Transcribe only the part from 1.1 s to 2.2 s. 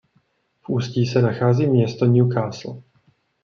nachází město